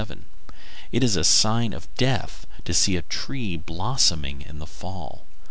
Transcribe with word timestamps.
It 0.91 1.03
is 1.03 1.15
a 1.15 1.23
sign 1.23 1.73
of 1.73 1.87
death 1.93 2.47
to 2.65 2.73
see 2.73 2.95
a 2.97 3.03
tree 3.03 3.55
blossoming 3.55 4.41
in 4.41 4.57
the 4.57 4.65
fall. 4.65 5.27